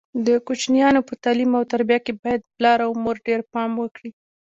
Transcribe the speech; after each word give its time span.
د 0.25 0.27
کوچنیانو 0.47 1.01
په 1.07 1.13
تعلیم 1.23 1.51
او 1.57 1.63
تربیه 1.73 1.99
کې 2.05 2.13
باید 2.21 2.49
پلار 2.55 2.79
او 2.85 2.91
مور 3.03 3.17
ډېر 3.27 3.39
پام 3.53 3.71
وکړي. 3.77 4.11